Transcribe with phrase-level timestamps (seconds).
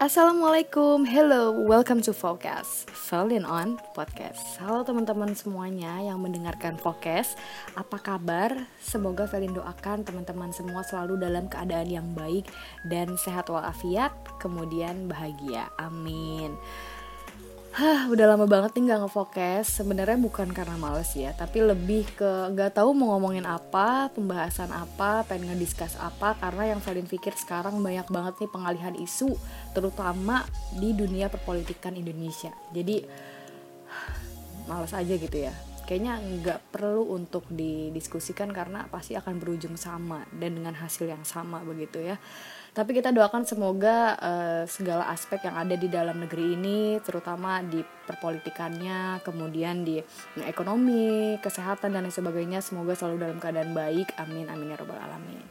[0.00, 2.88] Assalamualaikum, hello, welcome to Focus.
[2.88, 4.56] Falling on Podcast.
[4.56, 7.36] Halo teman-teman semuanya yang mendengarkan Focus.
[7.76, 8.64] Apa kabar?
[8.80, 12.48] Semoga Felin doakan teman-teman semua selalu dalam keadaan yang baik
[12.88, 16.56] Dan sehat walafiat, kemudian bahagia, amin
[17.70, 19.78] Hah, udah lama banget nih gak ngefokes.
[19.78, 25.22] Sebenarnya bukan karena males ya, tapi lebih ke gak tahu mau ngomongin apa, pembahasan apa,
[25.30, 26.34] pengen ngediskus apa.
[26.42, 29.38] Karena yang Valin pikir sekarang banyak banget nih pengalihan isu,
[29.70, 30.42] terutama
[30.82, 32.50] di dunia perpolitikan Indonesia.
[32.74, 33.06] Jadi
[34.66, 35.54] males aja gitu ya.
[35.86, 41.62] Kayaknya nggak perlu untuk didiskusikan karena pasti akan berujung sama dan dengan hasil yang sama
[41.62, 42.18] begitu ya.
[42.80, 47.84] Tapi kita doakan semoga uh, segala aspek yang ada di dalam negeri ini, terutama di
[47.84, 50.00] perpolitikannya, kemudian di
[50.48, 54.16] ekonomi, kesehatan dan lain sebagainya, semoga selalu dalam keadaan baik.
[54.16, 55.44] Amin, amin ya robbal alamin.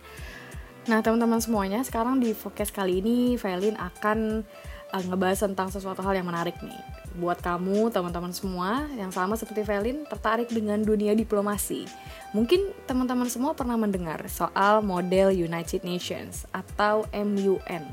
[0.90, 4.42] Nah teman-teman semuanya, sekarang di fokus kali ini, Velin akan
[4.90, 6.82] uh, ngebahas tentang sesuatu hal yang menarik nih.
[7.20, 11.84] Buat kamu, teman-teman semua yang sama seperti Velin, tertarik dengan dunia diplomasi
[12.30, 17.86] Mungkin teman-teman semua pernah mendengar soal model United Nations atau MUN.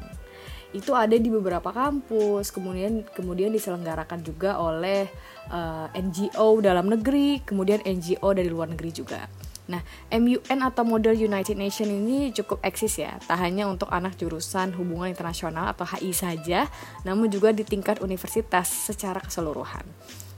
[0.77, 5.09] Itu ada di beberapa kampus, kemudian kemudian diselenggarakan juga oleh
[5.49, 9.25] uh, eh, NGO dalam negeri, kemudian NGO dari luar negeri juga.
[9.67, 9.83] Nah,
[10.15, 15.11] MUN atau model United Nations ini cukup eksis ya, tak hanya untuk anak jurusan hubungan
[15.11, 16.71] internasional atau HI saja,
[17.03, 19.83] namun juga di tingkat universitas secara keseluruhan.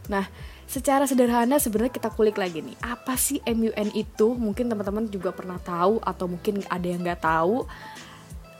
[0.08, 0.24] Nah,
[0.64, 4.32] secara sederhana sebenarnya kita kulik lagi nih, apa sih MUN itu?
[4.32, 7.68] Mungkin teman-teman juga pernah tahu atau mungkin ada yang nggak tahu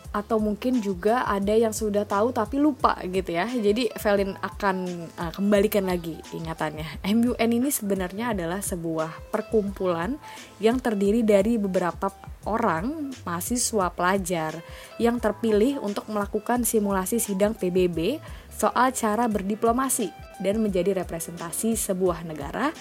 [0.09, 3.45] atau mungkin juga ada yang sudah tahu tapi lupa gitu ya.
[3.45, 4.77] Jadi Velin akan
[5.21, 7.05] uh, kembalikan lagi ingatannya.
[7.05, 10.17] MUN ini sebenarnya adalah sebuah perkumpulan
[10.59, 12.09] yang terdiri dari beberapa
[12.49, 14.65] orang mahasiswa pelajar
[14.97, 18.17] yang terpilih untuk melakukan simulasi sidang PBB
[18.49, 20.11] soal cara berdiplomasi
[20.43, 22.75] dan menjadi representasi sebuah negara,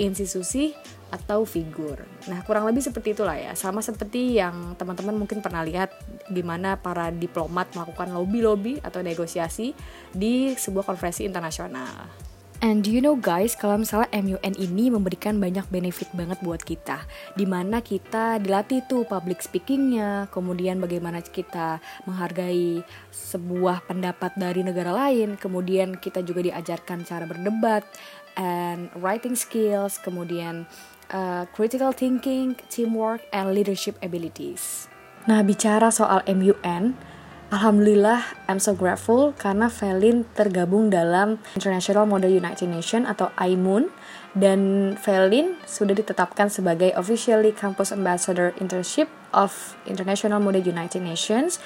[0.00, 0.72] institusi,
[1.10, 2.06] atau figur.
[2.30, 3.52] Nah, kurang lebih seperti itulah ya.
[3.58, 5.90] Sama seperti yang teman-teman mungkin pernah lihat
[6.30, 9.74] gimana para diplomat melakukan lobby-lobby atau negosiasi
[10.14, 12.30] di sebuah konferensi internasional.
[12.60, 17.08] And do you know guys, kalau misalnya MUN ini memberikan banyak benefit banget buat kita
[17.32, 24.92] Di mana kita dilatih tuh public speakingnya Kemudian bagaimana kita menghargai sebuah pendapat dari negara
[24.92, 27.80] lain Kemudian kita juga diajarkan cara berdebat
[28.38, 30.66] And writing skills Kemudian
[31.10, 34.86] uh, critical thinking, teamwork, and leadership abilities.
[35.28, 36.96] Nah bicara soal MUN
[37.50, 43.90] Alhamdulillah, I'm so grateful karena Felin tergabung dalam International Model United Nations atau IMUN
[44.38, 51.58] dan Felin sudah ditetapkan sebagai officially Campus Ambassador Internship of International Model United Nations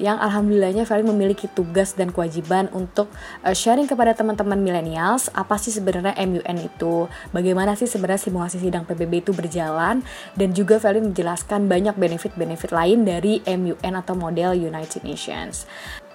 [0.00, 3.12] yang alhamdulillahnya Felin memiliki tugas dan kewajiban untuk
[3.44, 8.88] uh, sharing kepada teman-teman millennials apa sih sebenarnya MUN itu, bagaimana sih sebenarnya simulasi sidang
[8.88, 10.00] PBB itu berjalan
[10.36, 15.68] dan juga Felin menjelaskan banyak benefit-benefit lain dari MUN atau model United Nations.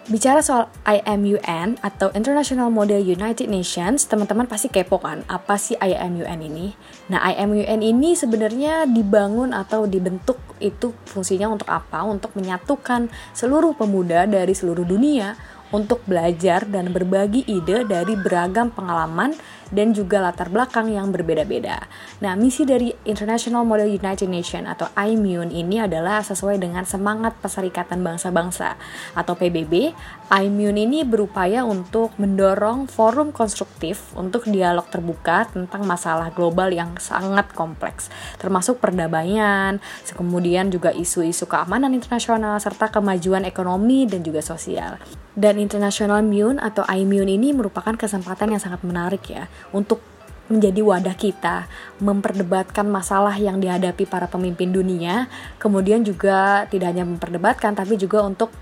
[0.06, 6.46] Bicara soal IMUN atau International Model United Nations, teman-teman pasti kepo kan, apa sih IMUN
[6.46, 6.78] ini?
[7.10, 12.06] Nah, IMUN ini sebenarnya dibangun atau dibentuk itu fungsinya untuk apa?
[12.06, 15.34] Untuk menyatukan seluruh pemuda dari seluruh dunia
[15.74, 19.34] untuk belajar dan berbagi ide dari beragam pengalaman
[19.74, 21.90] dan juga latar belakang yang berbeda-beda.
[22.22, 28.06] Nah, misi dari International Model United Nations atau IMUN ini adalah sesuai dengan semangat Perserikatan
[28.06, 28.78] Bangsa-Bangsa
[29.18, 29.96] atau PBB.
[30.30, 37.50] IMUN ini berupaya untuk mendorong forum konstruktif untuk dialog terbuka tentang masalah global yang sangat
[37.54, 39.82] kompleks, termasuk perdamaian,
[40.14, 44.98] kemudian juga isu-isu keamanan internasional serta kemajuan ekonomi dan juga sosial.
[45.36, 50.04] Dan International Immune atau immune ini merupakan kesempatan yang sangat menarik ya untuk
[50.46, 51.66] menjadi wadah kita
[51.98, 55.26] memperdebatkan masalah yang dihadapi para pemimpin dunia,
[55.58, 58.54] kemudian juga tidak hanya memperdebatkan tapi juga untuk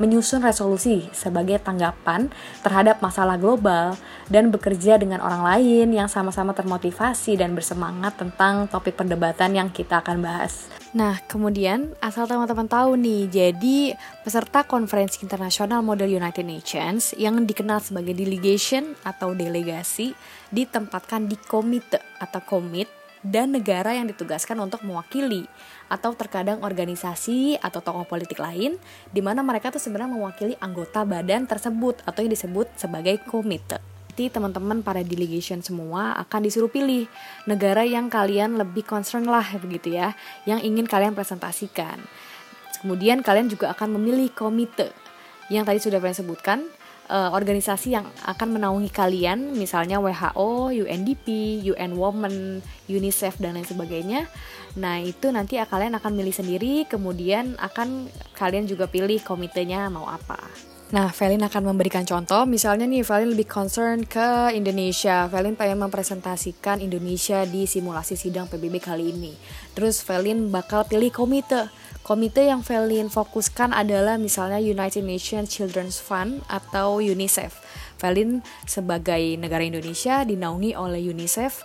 [0.00, 2.32] menyusun resolusi sebagai tanggapan
[2.64, 3.96] terhadap masalah global
[4.32, 10.00] dan bekerja dengan orang lain yang sama-sama termotivasi dan bersemangat tentang topik perdebatan yang kita
[10.00, 10.72] akan bahas.
[10.92, 17.80] Nah, kemudian asal teman-teman tahu nih, jadi peserta konferensi internasional model United Nations yang dikenal
[17.80, 20.12] sebagai delegation atau delegasi
[20.52, 22.92] ditempatkan di komite atau komit
[23.24, 25.46] dan negara yang ditugaskan untuk mewakili
[25.92, 28.80] atau terkadang organisasi atau tokoh politik lain
[29.12, 33.76] di mana mereka tuh sebenarnya mewakili anggota badan tersebut atau yang disebut sebagai komite.
[34.12, 37.08] Jadi teman-teman para delegation semua akan disuruh pilih
[37.48, 40.16] negara yang kalian lebih concern lah begitu ya,
[40.48, 42.00] yang ingin kalian presentasikan.
[42.80, 44.92] Kemudian kalian juga akan memilih komite
[45.48, 46.64] yang tadi sudah saya sebutkan
[47.12, 54.24] uh, organisasi yang akan menaungi kalian misalnya WHO, UNDP, UN Women, UNICEF dan lain sebagainya.
[54.80, 60.71] Nah, itu nanti kalian akan milih sendiri kemudian akan kalian juga pilih komitenya mau apa.
[60.92, 65.24] Nah, Velin akan memberikan contoh, misalnya nih Velin lebih concern ke Indonesia.
[65.24, 69.32] Velin pengen mempresentasikan Indonesia di simulasi sidang PBB kali ini.
[69.72, 71.72] Terus Velin bakal pilih komite.
[72.04, 77.56] Komite yang Velin fokuskan adalah misalnya United Nations Children's Fund atau UNICEF.
[77.96, 81.64] Velin sebagai negara Indonesia dinaungi oleh UNICEF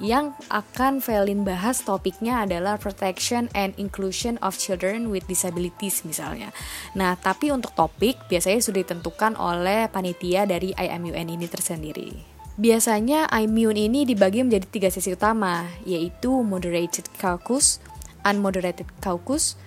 [0.00, 6.52] yang akan Velin bahas topiknya adalah protection and inclusion of children with disabilities misalnya.
[6.92, 12.10] Nah, tapi untuk topik biasanya sudah ditentukan oleh panitia dari IMUN ini tersendiri.
[12.56, 17.80] Biasanya IMUN ini dibagi menjadi tiga sesi utama, yaitu moderated caucus,
[18.24, 19.60] unmoderated caucus,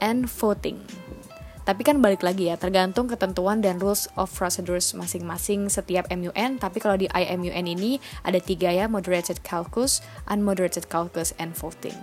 [0.00, 0.80] and voting.
[1.64, 6.58] Tapi kan balik lagi ya, tergantung ketentuan dan rules of procedures masing-masing setiap MUN.
[6.58, 11.96] Tapi kalau di IMUN ini ada tiga ya, moderated caucus, unmoderated caucus, and voting.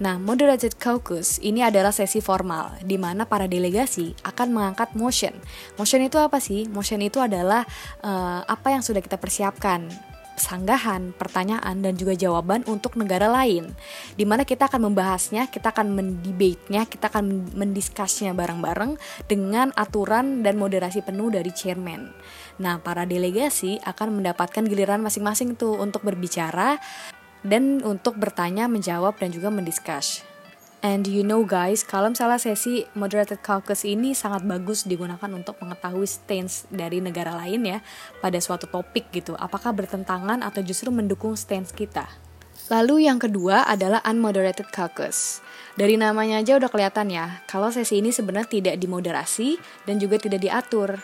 [0.00, 5.36] Nah, moderated caucus ini adalah sesi formal di mana para delegasi akan mengangkat motion.
[5.76, 6.64] Motion itu apa sih?
[6.72, 7.68] Motion itu adalah
[8.00, 9.92] uh, apa yang sudah kita persiapkan
[10.40, 13.76] sanggahan, pertanyaan, dan juga jawaban untuk negara lain.
[14.16, 18.96] Di mana kita akan membahasnya, kita akan mendebatenya, kita akan mendiskusnya bareng-bareng
[19.28, 22.08] dengan aturan dan moderasi penuh dari chairman.
[22.56, 26.80] Nah, para delegasi akan mendapatkan giliran masing-masing tuh untuk berbicara
[27.44, 30.29] dan untuk bertanya, menjawab, dan juga mendiskus.
[30.80, 36.08] And you know guys, kalau misalnya sesi moderated caucus ini sangat bagus digunakan untuk mengetahui
[36.08, 37.78] stance dari negara lain ya
[38.24, 39.36] pada suatu topik gitu.
[39.36, 42.08] Apakah bertentangan atau justru mendukung stance kita?
[42.72, 45.44] Lalu yang kedua adalah unmoderated caucus.
[45.76, 50.40] Dari namanya aja udah kelihatan ya, kalau sesi ini sebenarnya tidak dimoderasi dan juga tidak
[50.40, 50.96] diatur.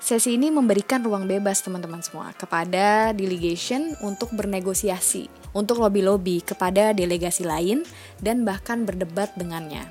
[0.00, 7.44] Sesi ini memberikan ruang bebas teman-teman semua kepada delegation untuk bernegosiasi, untuk lobby-lobby kepada delegasi
[7.44, 7.84] lain
[8.16, 9.84] dan bahkan berdebat dengannya.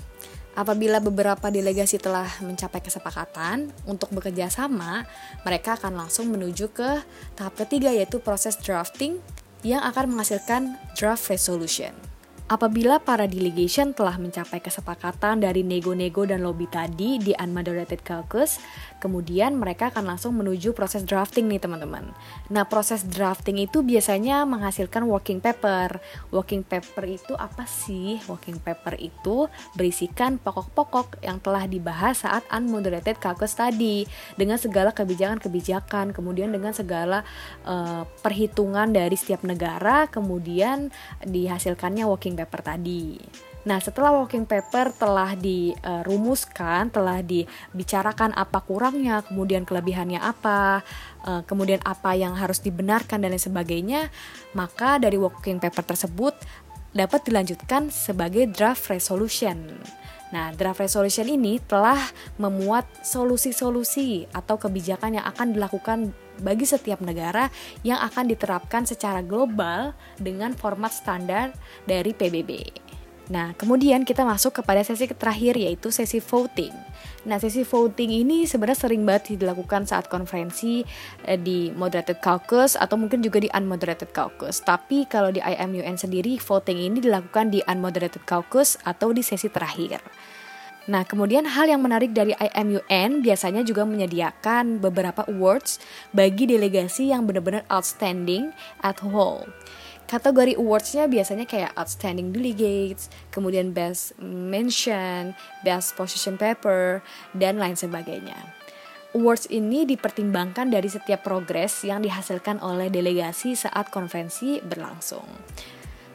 [0.58, 5.06] Apabila beberapa delegasi telah mencapai kesepakatan untuk bekerja sama,
[5.46, 7.06] mereka akan langsung menuju ke
[7.38, 9.22] tahap ketiga yaitu proses drafting
[9.62, 11.94] yang akan menghasilkan draft resolution.
[12.50, 18.57] Apabila para delegation telah mencapai kesepakatan dari nego-nego dan lobby tadi di unmoderated caucus,
[18.98, 22.10] kemudian mereka akan langsung menuju proses drafting nih teman-teman.
[22.50, 26.01] Nah proses drafting itu biasanya menghasilkan working paper.
[26.34, 28.18] Working paper itu apa sih?
[28.25, 29.45] Working paper itu
[29.78, 34.10] berisikan pokok-pokok yang telah dibahas saat unmoderated caucus tadi
[34.42, 37.22] dengan segala kebijakan-kebijakan, kemudian dengan segala
[37.69, 40.90] uh, perhitungan dari setiap negara, kemudian
[41.22, 43.20] dihasilkannya working paper tadi.
[43.68, 50.80] Nah, setelah working paper telah dirumuskan, telah dibicarakan apa kurangnya, kemudian kelebihannya apa,
[51.28, 54.08] eh, kemudian apa yang harus dibenarkan dan lain sebagainya,
[54.56, 56.40] maka dari working paper tersebut
[56.96, 59.60] dapat dilanjutkan sebagai draft resolution.
[60.30, 61.98] Nah, draft resolution ini telah
[62.38, 67.50] memuat solusi-solusi atau kebijakan yang akan dilakukan bagi setiap negara
[67.81, 71.52] yang akan diterapkan secara global dengan format standar
[71.90, 72.52] dari PBB.
[73.30, 76.74] Nah, kemudian kita masuk kepada sesi terakhir yaitu sesi voting.
[77.30, 80.81] Nah, sesi voting ini sebenarnya sering banget dilakukan saat konferensi
[81.30, 84.66] eh, di moderated caucus atau mungkin juga di unmoderated caucus.
[84.66, 90.02] Tapi kalau di IMUN sendiri voting ini dilakukan di unmoderated caucus atau di sesi terakhir.
[90.90, 95.78] Nah, kemudian hal yang menarik dari IMUN biasanya juga menyediakan beberapa awards
[96.18, 98.50] bagi delegasi yang benar-benar outstanding
[98.81, 99.45] at whole.
[100.09, 107.06] Kategori awardsnya biasanya kayak outstanding delegates, kemudian best mention, best position paper,
[107.37, 108.57] dan lain sebagainya.
[109.13, 115.25] Awards ini dipertimbangkan dari setiap progres yang dihasilkan oleh delegasi saat konferensi berlangsung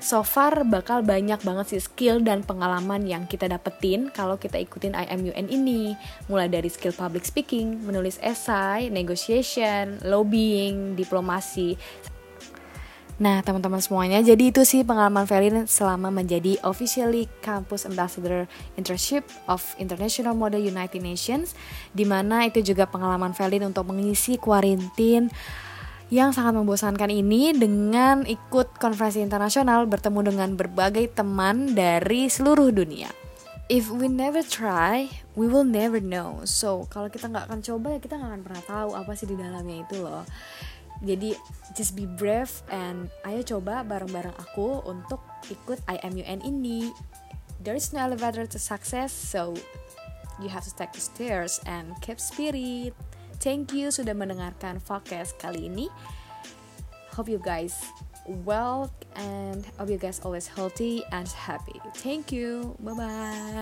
[0.04, 4.92] so far bakal banyak banget sih skill dan pengalaman yang kita dapetin kalau kita ikutin
[4.92, 5.96] IMUN ini.
[6.28, 11.80] Mulai dari skill public speaking, menulis esai, negotiation, lobbying, diplomasi.
[13.14, 19.62] Nah, teman-teman semuanya, jadi itu sih pengalaman Felin selama menjadi officially Campus Ambassador Internship of
[19.78, 21.54] International Model United Nations,
[21.94, 25.30] di mana itu juga pengalaman Felin untuk mengisi kuarantin
[26.10, 33.14] yang sangat membosankan ini dengan ikut konferensi internasional bertemu dengan berbagai teman dari seluruh dunia.
[33.70, 36.44] If we never try, we will never know.
[36.44, 39.38] So, kalau kita nggak akan coba ya kita nggak akan pernah tahu apa sih di
[39.38, 40.26] dalamnya itu loh.
[41.04, 41.36] Jadi,
[41.76, 45.20] just be brave and ayo coba bareng-bareng aku untuk
[45.52, 46.88] ikut IMUN ini.
[47.60, 49.52] There is no elevator to success, so
[50.40, 52.96] you have to take the stairs and keep spirit.
[53.40, 55.86] Thank you sudah mendengarkan podcast kali ini.
[57.12, 57.76] Hope you guys
[58.26, 61.78] well and hope you guys always healthy and happy.
[62.00, 62.74] Thank you.
[62.80, 63.54] Bye bye.